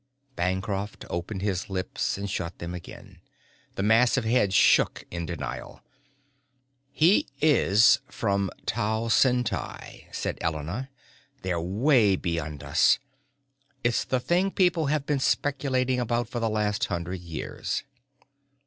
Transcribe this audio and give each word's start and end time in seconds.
Bancroft 0.35 1.05
opened 1.11 1.43
his 1.43 1.69
lips 1.69 2.17
and 2.17 2.27
shut 2.27 2.57
them 2.57 2.73
again. 2.73 3.19
The 3.75 3.83
massive 3.83 4.25
head 4.25 4.51
shook 4.51 5.03
in 5.11 5.27
denial. 5.27 5.83
"He 6.91 7.27
is 7.39 7.99
from 8.07 8.49
Tau 8.65 9.09
Ceti," 9.09 10.07
said 10.11 10.39
Elena. 10.41 10.89
"They're 11.43 11.61
way 11.61 12.15
beyond 12.15 12.63
us. 12.63 12.97
It's 13.83 14.03
the 14.03 14.19
thing 14.19 14.49
people 14.49 14.87
have 14.87 15.05
been 15.05 15.19
speculating 15.19 15.99
about 15.99 16.27
for 16.27 16.39
the 16.39 16.49
last 16.49 16.85
hundred 16.85 17.19
years." 17.21 17.83